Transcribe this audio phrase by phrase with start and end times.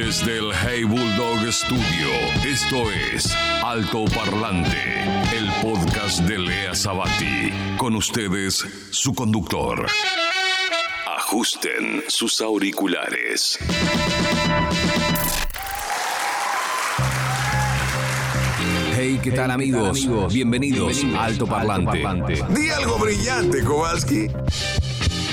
[0.00, 2.08] Desde el Hey Bulldog Studio,
[2.42, 5.04] esto es Alto Parlante,
[5.36, 7.52] el podcast de Lea Sabati.
[7.76, 9.86] Con ustedes, su conductor.
[11.18, 13.58] Ajusten sus auriculares.
[18.96, 20.32] Hey, ¿qué tal amigos?
[20.32, 22.42] Bienvenidos a Alto Parlante.
[22.48, 24.28] Di algo brillante, Kowalski.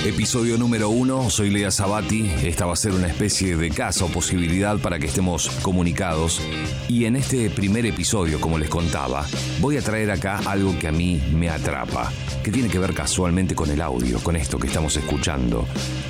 [0.08, 2.32] Episodio número uno, soy Lea Sabati.
[2.42, 6.42] Esta va a ser una especie de caso o posibilidad para que estemos comunicados.
[6.88, 9.25] Y en este primer episodio, como les contaba,
[9.60, 12.10] voy a traer acá algo que a mí me atrapa,
[12.42, 15.68] que tiene que ver casualmente con el audio, con esto que estamos escuchando.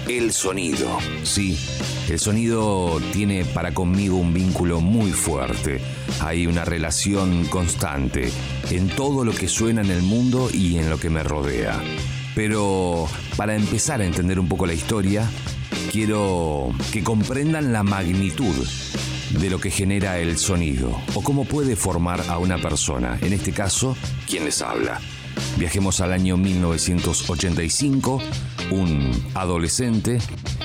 [0.08, 1.00] El sonido.
[1.24, 1.58] Sí,
[2.08, 5.82] el sonido tiene para conmigo un vínculo muy fuerte.
[6.22, 8.32] Hay una relación constante
[8.70, 11.82] en todo lo que suena en el mundo y en lo que me rodea.
[12.38, 15.28] Pero para empezar a entender un poco la historia,
[15.92, 18.56] quiero que comprendan la magnitud
[19.32, 23.54] de lo que genera el sonido o cómo puede formar a una persona, en este
[23.54, 25.02] caso, quien les habla.
[25.58, 28.22] Viajemos al año 1985,
[28.70, 30.20] un adolescente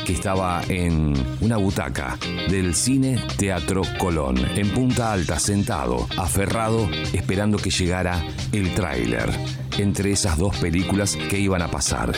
[0.05, 2.19] que estaba en una butaca
[2.50, 10.12] del Cine Teatro Colón, en Punta Alta, sentado, aferrado, esperando que llegara el tráiler entre
[10.12, 12.12] esas dos películas que iban a pasar.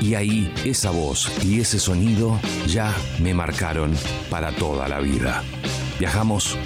[0.00, 3.94] Y ahí esa voz y ese sonido ya me marcaron
[4.30, 5.42] para toda la vida.
[5.98, 6.56] Viajamos.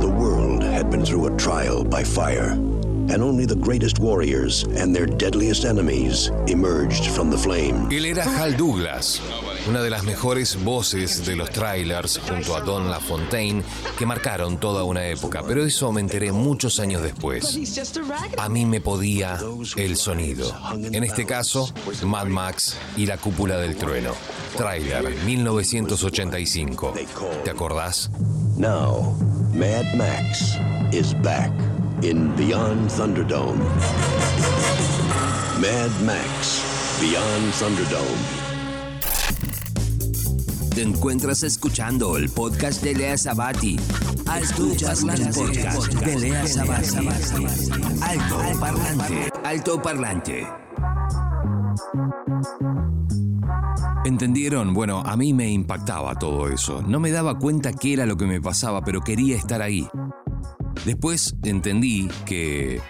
[0.00, 2.52] The world had been through a trial by fire,
[3.08, 7.88] and only the greatest warriors and their deadliest enemies emerged from the flame.
[7.90, 9.20] Él era Hal Douglas,
[9.68, 13.62] una de las mejores voces de los trailers junto a Don LaFontaine
[13.98, 17.58] que marcaron toda una época, pero eso me enteré muchos años después.
[18.38, 19.38] A mí me podía
[19.76, 20.52] el sonido.
[20.74, 21.72] En este caso,
[22.04, 24.12] Mad Max y la cúpula del trueno.
[24.56, 26.94] Trailer 1985.
[27.44, 28.10] ¿Te acordás?
[28.56, 29.16] Now,
[29.54, 30.58] Mad Max
[30.92, 31.52] is back
[32.02, 33.58] in Beyond Thunderdome.
[35.60, 36.62] Mad Max
[37.00, 38.41] Beyond Thunderdome.
[40.74, 43.76] Te encuentras escuchando el podcast de Lea Sabati.
[44.40, 47.08] Escuchas el podcast de Lea Sabati.
[48.00, 49.30] Alto Parlante.
[49.44, 50.46] Alto Parlante.
[54.06, 54.72] ¿Entendieron?
[54.72, 56.80] Bueno, a mí me impactaba todo eso.
[56.80, 59.86] No me daba cuenta qué era lo que me pasaba, pero quería estar ahí.
[60.86, 62.80] Después entendí que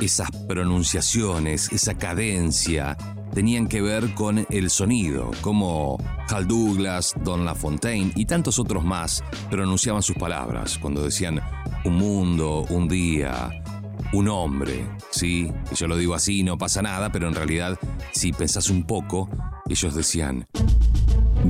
[0.00, 2.96] esas pronunciaciones, esa cadencia,
[3.34, 5.98] tenían que ver con el sonido, como
[6.28, 11.40] Hal Douglas, Don LaFontaine y tantos otros más pronunciaban sus palabras cuando decían
[11.84, 13.50] un mundo, un día,
[14.12, 15.52] un hombre, ¿sí?
[15.74, 17.78] Yo lo digo así, no pasa nada, pero en realidad,
[18.12, 19.28] si pensás un poco,
[19.68, 20.46] ellos decían,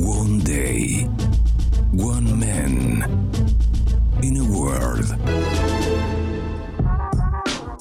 [0.00, 1.09] One day,
[1.97, 3.30] one man,
[4.22, 5.97] in a world.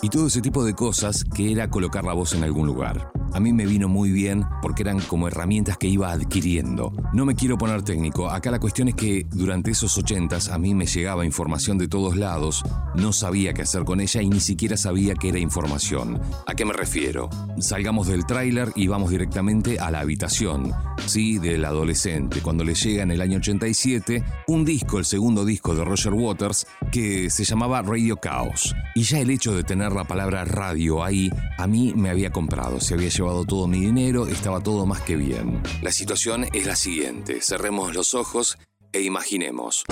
[0.08, 3.12] Y todo ese tipo de cosas que era colocar la voz en algún lugar.
[3.34, 6.94] A mí me vino muy bien porque eran como herramientas que iba adquiriendo.
[7.14, 10.74] No me quiero poner técnico, acá la cuestión es que durante esos ochentas a mí
[10.74, 12.64] me llegaba información de todos lados,
[12.96, 16.20] no sabía qué hacer con ella y ni siquiera sabía que era información.
[16.46, 17.30] ¿A qué me refiero?
[17.60, 20.74] Salgamos del tráiler y vamos directamente a la habitación,
[21.06, 25.76] sí, del adolescente, cuando le llega en el año 87 un disco, el segundo disco
[25.76, 28.76] de Roger Waters, que se llamaba Radio Chaos.
[28.96, 32.80] Y ya el hecho de tener la palabra radio ahí, a mí me había comprado,
[32.80, 35.64] se había llevado todo mi dinero, estaba todo más que bien.
[35.82, 38.58] La situación es la siguiente, cerremos los ojos
[38.94, 39.84] e imaginemos.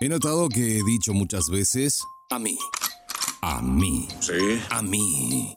[0.00, 2.56] He notado que he dicho muchas veces a mí.
[3.42, 4.06] A mí.
[4.20, 4.60] Sí.
[4.70, 5.54] A mí.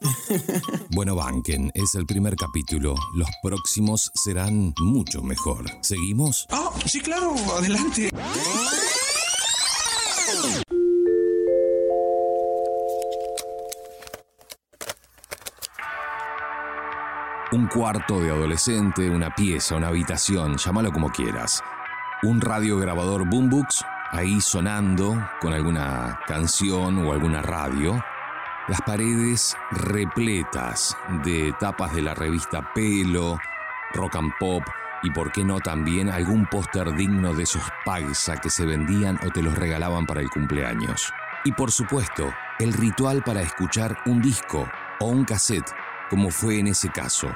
[0.90, 2.94] bueno, banquen, es el primer capítulo.
[3.14, 5.70] Los próximos serán mucho mejor.
[5.82, 6.46] ¿Seguimos?
[6.50, 8.10] Ah, sí, claro, adelante.
[17.54, 21.62] Un cuarto de adolescente, una pieza, una habitación, llámalo como quieras.
[22.24, 28.04] Un radiograbador Boombox ahí sonando con alguna canción o alguna radio.
[28.66, 33.38] Las paredes repletas de tapas de la revista Pelo,
[33.92, 34.64] Rock and Pop
[35.04, 39.30] y por qué no también algún póster digno de esos paisa que se vendían o
[39.30, 41.12] te los regalaban para el cumpleaños.
[41.44, 44.68] Y por supuesto, el ritual para escuchar un disco
[44.98, 45.70] o un cassette,
[46.10, 47.28] como fue en ese caso.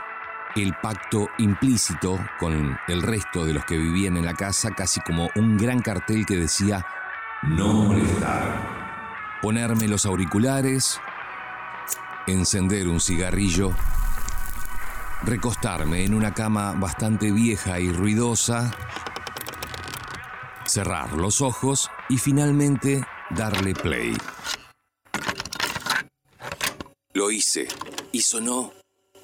[0.57, 5.29] El pacto implícito con el resto de los que vivían en la casa, casi como
[5.37, 6.85] un gran cartel que decía
[7.43, 9.39] no molestar.
[9.43, 11.01] Ponerme los auriculares,
[12.27, 13.73] encender un cigarrillo
[15.23, 18.75] recostarme en una cama bastante vieja y ruidosa,
[20.65, 24.17] cerrar los ojos y finalmente darle play.
[27.15, 27.67] Lo hice
[28.13, 28.73] y sonó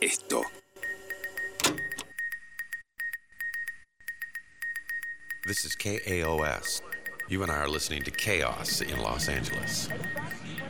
[0.00, 0.42] esto.
[5.46, 6.80] This is KAOS.
[7.28, 9.90] You and I are listening to Chaos in Los Angeles.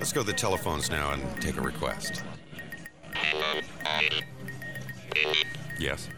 [0.01, 2.25] Let's go to the telephones now and take a request.
[5.79, 6.09] Yes.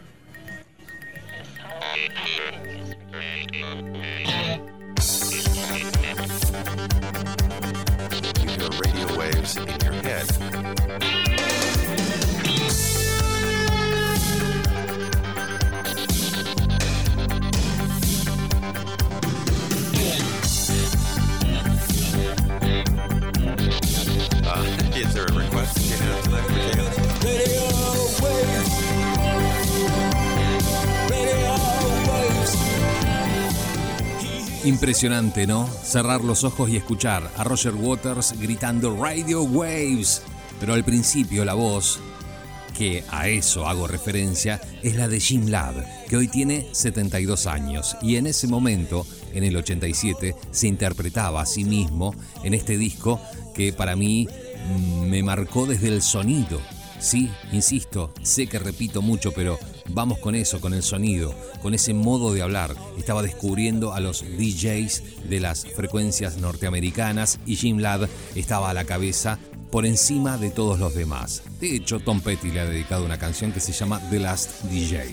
[34.77, 35.67] Impresionante, ¿no?
[35.67, 40.21] Cerrar los ojos y escuchar a Roger Waters gritando Radio Waves.
[40.59, 41.99] Pero al principio la voz,
[42.77, 47.97] que a eso hago referencia, es la de Jim Ladd, que hoy tiene 72 años.
[48.03, 52.13] Y en ese momento, en el 87, se interpretaba a sí mismo
[52.43, 53.19] en este disco
[53.55, 56.61] que para mí mm, me marcó desde el sonido.
[56.99, 59.57] Sí, insisto, sé que repito mucho, pero
[59.89, 62.75] vamos con eso, con el sonido, con ese modo de hablar.
[62.97, 68.85] Estaba descubriendo a los DJs de las frecuencias norteamericanas y Jim Ladd estaba a la
[68.85, 69.39] cabeza
[69.71, 71.43] por encima de todos los demás.
[71.59, 75.05] De hecho, Tom Petty le ha dedicado una canción que se llama The Last DJ.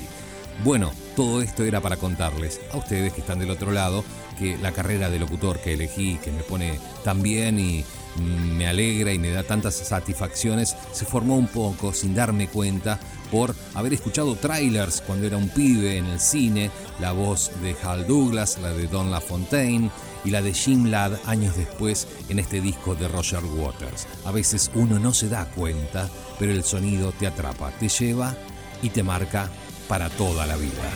[0.63, 4.05] Bueno, todo esto era para contarles a ustedes que están del otro lado
[4.35, 7.85] que la carrera de locutor que elegí, que me pone tan bien y
[8.17, 12.99] mm, me alegra y me da tantas satisfacciones, se formó un poco sin darme cuenta
[13.31, 16.71] por haber escuchado trailers cuando era un pibe en el cine,
[17.01, 19.91] la voz de Hal Douglas, la de Don LaFontaine
[20.25, 24.07] y la de Jim Ladd años después en este disco de Roger Waters.
[24.25, 26.09] A veces uno no se da cuenta,
[26.39, 28.35] pero el sonido te atrapa, te lleva
[28.83, 29.51] y te marca
[29.89, 30.91] para toda la vida.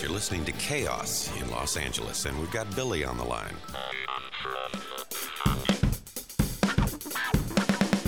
[0.00, 3.56] You're listening to Chaos in Los Angeles, and we've got Billy on the line.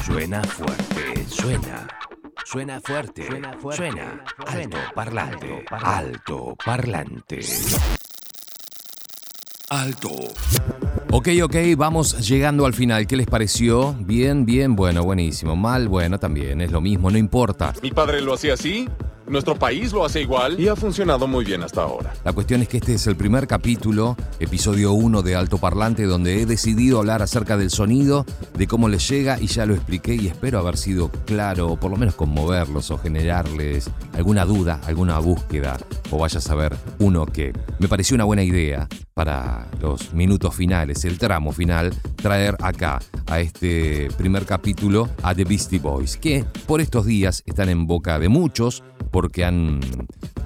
[0.05, 1.89] Suena fuerte, suena.
[2.45, 4.25] Suena fuerte, suena, suena.
[4.47, 7.41] Alto parlante, alto parlante.
[9.71, 10.11] Alto.
[11.11, 13.09] Ok, ok, vamos llegando al final.
[13.09, 13.97] ¿Qué les pareció?
[13.99, 15.57] Bien, bien, bueno, buenísimo.
[15.57, 17.75] Mal, bueno, también, es lo mismo, no importa.
[17.83, 18.89] Mi padre lo hacía así,
[19.31, 22.13] nuestro país lo hace igual y ha funcionado muy bien hasta ahora.
[22.25, 26.43] La cuestión es que este es el primer capítulo, episodio 1 de Alto Parlante, donde
[26.43, 30.27] he decidido hablar acerca del sonido, de cómo les llega y ya lo expliqué y
[30.27, 35.79] espero haber sido claro, o por lo menos conmoverlos o generarles alguna duda, alguna búsqueda,
[36.11, 41.05] o vaya a saber uno que me pareció una buena idea para los minutos finales,
[41.05, 46.81] el tramo final, traer acá a este primer capítulo a The Beastie Boys, que por
[46.81, 49.81] estos días están en boca de muchos porque han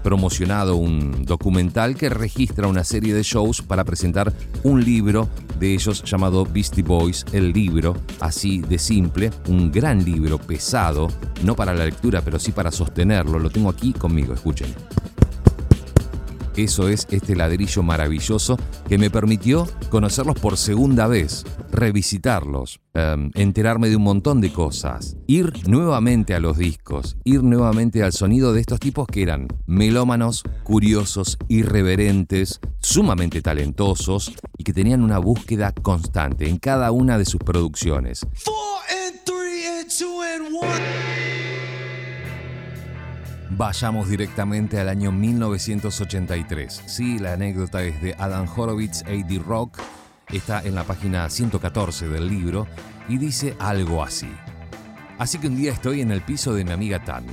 [0.02, 4.32] promocionado un documental que registra una serie de shows para presentar
[4.62, 5.28] un libro
[5.58, 11.08] de ellos llamado Beastie Boys, el libro, así de simple, un gran libro pesado,
[11.42, 13.38] no para la lectura, pero sí para sostenerlo.
[13.38, 14.74] Lo tengo aquí conmigo, escuchen.
[16.56, 18.56] Eso es este ladrillo maravilloso
[18.88, 25.16] que me permitió conocerlos por segunda vez, revisitarlos, em, enterarme de un montón de cosas,
[25.26, 30.44] ir nuevamente a los discos, ir nuevamente al sonido de estos tipos que eran melómanos,
[30.62, 37.40] curiosos, irreverentes, sumamente talentosos y que tenían una búsqueda constante en cada una de sus
[37.40, 38.26] producciones.
[43.50, 46.82] Vayamos directamente al año 1983.
[46.86, 49.38] Sí, la anécdota es de Adam Horowitz, A.D.
[49.46, 49.78] Rock.
[50.32, 52.66] Está en la página 114 del libro
[53.08, 54.28] y dice algo así.
[55.18, 57.32] Así que un día estoy en el piso de mi amiga Tammy.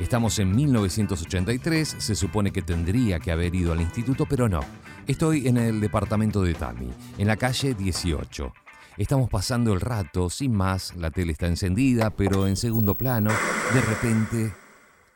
[0.00, 4.60] Estamos en 1983, se supone que tendría que haber ido al instituto, pero no.
[5.06, 8.52] Estoy en el departamento de Tammy, en la calle 18.
[8.96, 13.30] Estamos pasando el rato, sin más, la tele está encendida, pero en segundo plano,
[13.74, 14.52] de repente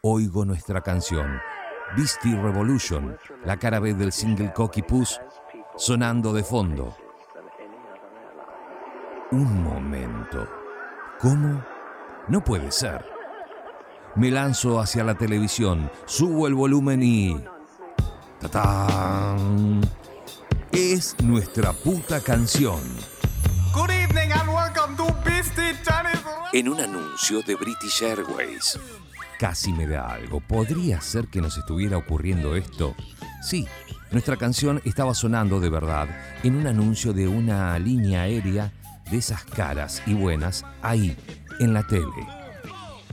[0.06, 1.40] oigo nuestra canción,
[1.96, 5.18] Beastie Revolution, la cara B del single Cocky Puss,
[5.76, 6.94] sonando de fondo.
[9.30, 10.46] Un momento.
[11.18, 11.64] ¿Cómo?
[12.28, 13.02] No puede ser.
[14.16, 17.42] Me lanzo hacia la televisión, subo el volumen y...
[18.40, 19.80] ¡Tatán!
[20.70, 22.80] Es nuestra puta canción.
[23.72, 28.78] Good evening and welcome to Beastie Chinese en un anuncio de British Airways.
[29.38, 30.40] Casi me da algo.
[30.40, 32.94] ¿Podría ser que nos estuviera ocurriendo esto?
[33.42, 33.66] Sí,
[34.10, 36.08] nuestra canción estaba sonando de verdad
[36.42, 38.72] en un anuncio de una línea aérea
[39.10, 41.16] de esas caras y buenas ahí,
[41.58, 42.06] en la tele.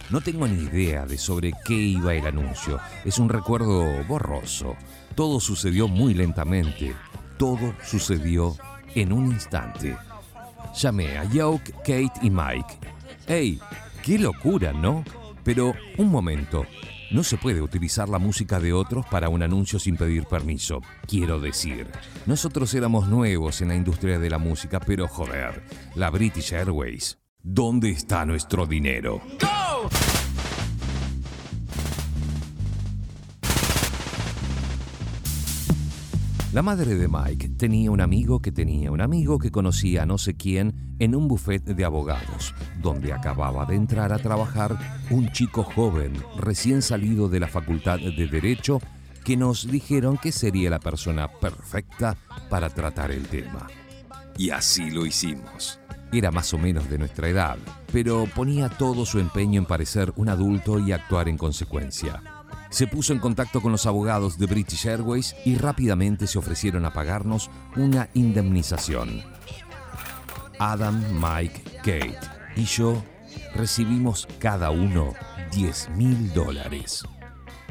[0.10, 2.80] No tengo ni idea de sobre qué iba el anuncio.
[3.06, 4.76] Es un recuerdo borroso.
[5.16, 6.94] Todo sucedió muy lentamente.
[7.38, 8.56] Todo sucedió
[8.94, 9.98] en un instante.
[10.76, 12.78] Llamé a Yoke, Kate y Mike.
[13.28, 13.60] ¡Hey!
[14.04, 15.04] ¡Qué locura, ¿no?
[15.44, 16.66] Pero, un momento.
[17.12, 20.82] No se puede utilizar la música de otros para un anuncio sin pedir permiso.
[21.08, 21.88] Quiero decir,
[22.26, 25.64] nosotros éramos nuevos en la industria de la música, pero joder,
[25.96, 27.18] la British Airways.
[27.44, 29.22] ¿Dónde está nuestro dinero?
[36.54, 40.18] La madre de Mike tenía un amigo que tenía un amigo que conocía a no
[40.18, 44.78] sé quién en un buffet de abogados, donde acababa de entrar a trabajar
[45.10, 48.82] un chico joven recién salido de la facultad de Derecho
[49.24, 52.18] que nos dijeron que sería la persona perfecta
[52.50, 53.68] para tratar el tema.
[54.38, 55.80] Y así lo hicimos.
[56.12, 57.58] Era más o menos de nuestra edad,
[57.94, 62.22] pero ponía todo su empeño en parecer un adulto y actuar en consecuencia
[62.72, 66.94] se puso en contacto con los abogados de British Airways y rápidamente se ofrecieron a
[66.94, 69.22] pagarnos una indemnización.
[70.58, 72.20] Adam, Mike, Kate
[72.56, 73.04] y yo
[73.56, 75.14] recibimos cada uno
[75.52, 77.04] 10 mil dólares.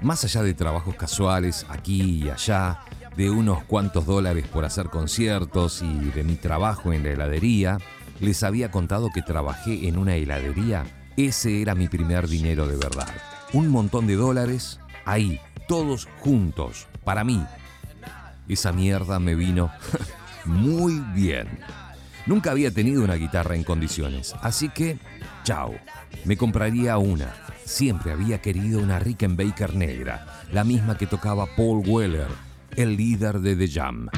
[0.02, 2.80] Más allá de trabajos casuales aquí y allá,
[3.16, 7.78] de unos cuantos dólares por hacer conciertos y de mi trabajo en la heladería,
[8.21, 10.85] les había contado que trabajé en una heladería.
[11.16, 13.09] Ese era mi primer dinero de verdad.
[13.52, 17.45] Un montón de dólares ahí, todos juntos, para mí.
[18.49, 19.71] Esa mierda me vino
[20.45, 21.49] muy bien.
[22.26, 24.99] Nunca había tenido una guitarra en condiciones, así que,
[25.45, 25.75] chao,
[26.25, 27.35] me compraría una.
[27.64, 32.28] Siempre había querido una Rickenbacker negra, la misma que tocaba Paul Weller,
[32.76, 34.09] el líder de The Jam.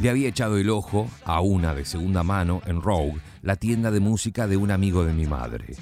[0.00, 4.00] Le había echado el ojo a una de segunda mano en Rogue la tienda de
[4.00, 5.76] música de un amigo de mi madre.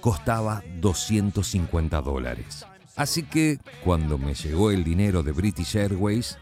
[0.00, 2.66] Costaba 250 dólares.
[2.96, 6.38] Así que cuando me llegó el dinero de British Airways,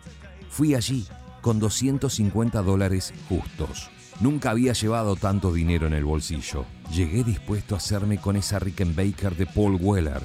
[0.51, 1.07] fui allí
[1.41, 3.91] con 250 dólares justos.
[4.21, 6.65] Nunca había llevado tanto dinero en el bolsillo.
[6.93, 10.23] Llegué dispuesto a hacerme con esa Rickenbacker de Paul Weller.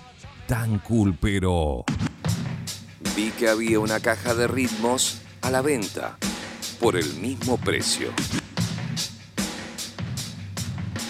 [0.47, 1.83] Tan cool, pero...
[3.15, 6.17] Vi que había una caja de ritmos a la venta
[6.79, 8.09] por el mismo precio.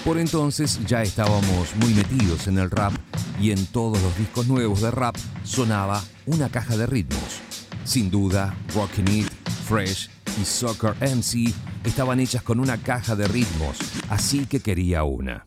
[0.10, 2.92] Por entonces ya estábamos muy metidos en el rap
[3.40, 7.42] y en todos los discos nuevos de rap sonaba una caja de ritmos.
[7.84, 9.28] Sin duda, Rockin' It,
[9.68, 10.10] Fresh
[10.42, 13.78] y Soccer MC estaban hechas con una caja de ritmos,
[14.10, 15.44] así que quería una.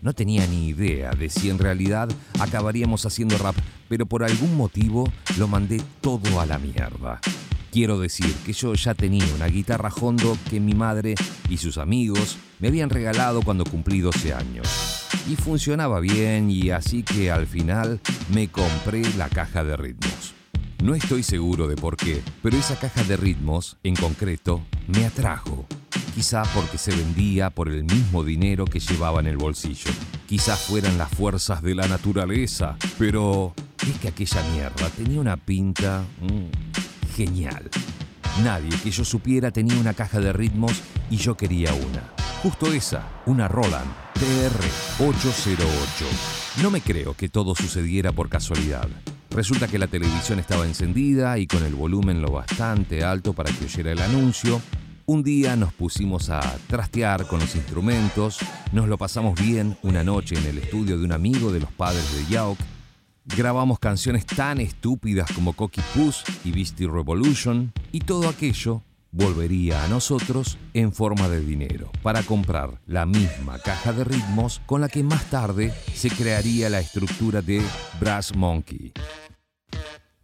[0.00, 2.08] No tenía ni idea de si en realidad
[2.40, 3.56] acabaríamos haciendo rap,
[3.86, 7.20] pero por algún motivo lo mandé todo a la mierda.
[7.72, 11.14] Quiero decir que yo ya tenía una guitarra Hondo que mi madre
[11.48, 14.68] y sus amigos me habían regalado cuando cumplí 12 años.
[15.26, 17.98] Y funcionaba bien y así que al final
[18.30, 20.34] me compré la caja de ritmos.
[20.82, 25.64] No estoy seguro de por qué, pero esa caja de ritmos, en concreto, me atrajo.
[26.14, 29.90] Quizá porque se vendía por el mismo dinero que llevaba en el bolsillo.
[30.26, 33.54] Quizá fueran las fuerzas de la naturaleza, pero
[33.88, 36.04] es que aquella mierda tenía una pinta...
[36.20, 37.70] Mm, genial.
[38.42, 42.12] Nadie que yo supiera tenía una caja de ritmos y yo quería una.
[42.42, 46.62] Justo esa, una Roland TR-808.
[46.62, 48.88] No me creo que todo sucediera por casualidad.
[49.30, 53.64] Resulta que la televisión estaba encendida y con el volumen lo bastante alto para que
[53.64, 54.60] oyera el anuncio.
[55.06, 58.38] Un día nos pusimos a trastear con los instrumentos,
[58.72, 62.14] nos lo pasamos bien una noche en el estudio de un amigo de los padres
[62.14, 62.58] de Yauk
[63.24, 69.88] Grabamos canciones tan estúpidas como Cocky Puss y Beastie Revolution y todo aquello volvería a
[69.88, 75.04] nosotros en forma de dinero para comprar la misma caja de ritmos con la que
[75.04, 77.62] más tarde se crearía la estructura de
[78.00, 78.92] Brass Monkey.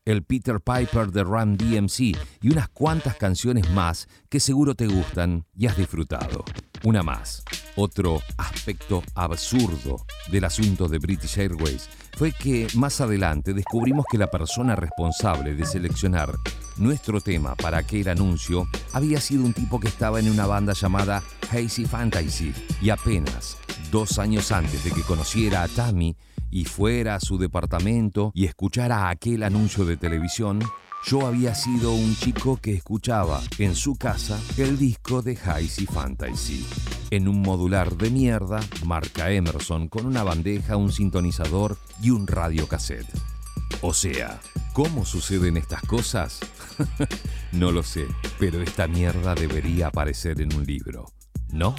[0.04, 2.00] El Peter Piper de Run DMC
[2.40, 6.44] y unas cuantas canciones más que seguro te gustan y has disfrutado.
[6.84, 7.42] Una más.
[7.76, 14.30] Otro aspecto absurdo del asunto de British Airways fue que más adelante descubrimos que la
[14.30, 16.34] persona responsable de seleccionar
[16.76, 21.22] nuestro tema para aquel anuncio había sido un tipo que estaba en una banda llamada
[21.50, 23.56] Hazy Fantasy y apenas
[23.90, 26.16] dos años antes de que conociera a Tammy
[26.50, 30.60] y fuera a su departamento y escuchara aquel anuncio de televisión,
[31.04, 36.66] yo había sido un chico que escuchaba en su casa el disco de Hazy Fantasy,
[37.10, 43.08] en un modular de mierda, marca Emerson, con una bandeja, un sintonizador y un radiocassette.
[43.80, 44.40] O sea,
[44.72, 46.40] ¿cómo suceden estas cosas?
[47.52, 48.06] no lo sé,
[48.38, 51.12] pero esta mierda debería aparecer en un libro,
[51.52, 51.74] ¿no?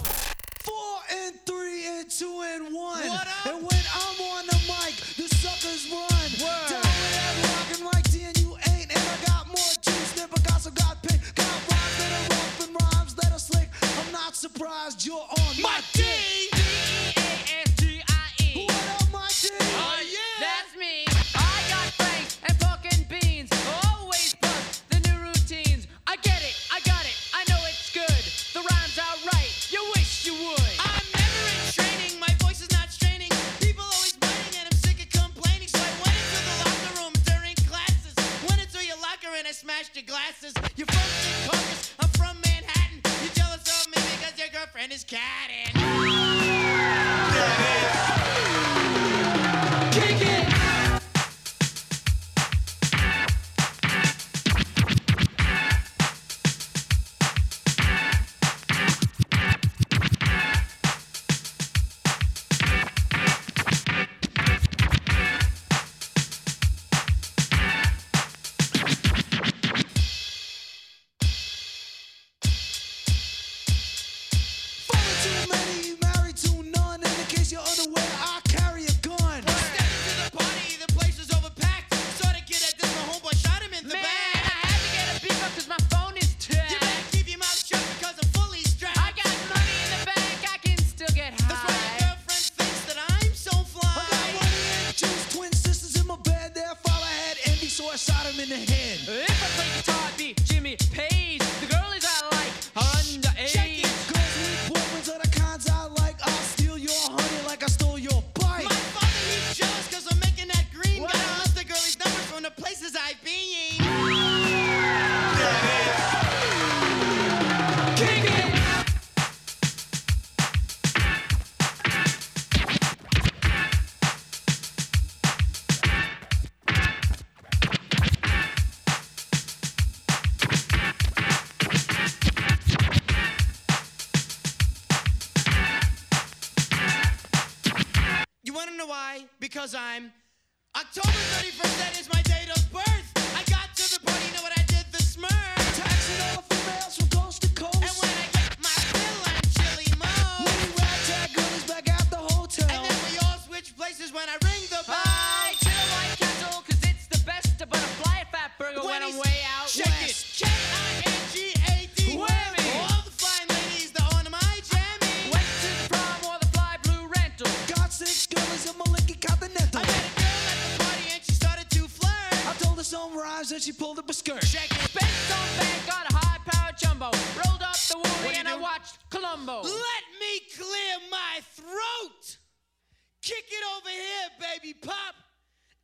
[183.29, 185.13] Kick it over here, baby pop,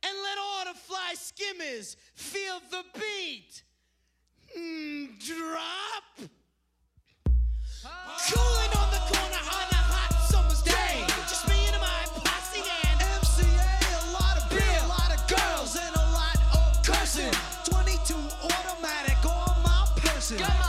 [0.02, 3.62] and let all the fly skimmers feel the beat.
[4.58, 6.28] Mm, drop.
[7.84, 8.18] Oh.
[8.26, 11.06] Cooling on the corner on a hot summer's day.
[11.30, 13.70] Just me and my posse and MCA.
[13.94, 17.30] A lot of beer, a lot of girls, and a lot of cursing.
[17.62, 20.65] 22 automatic on my person.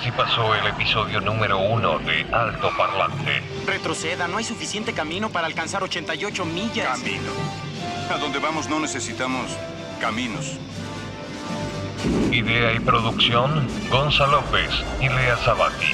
[0.00, 3.42] Así pasó el episodio número uno de Alto Parlante.
[3.66, 6.98] Retroceda, no hay suficiente camino para alcanzar 88 millas.
[6.98, 7.30] Camino.
[8.10, 9.50] A donde vamos no necesitamos
[10.00, 10.56] caminos.
[12.32, 14.70] Idea y producción, Gonza López
[15.02, 15.92] y Lea Sabati.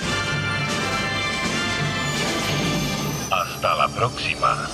[3.33, 4.69] Hasta la próxima.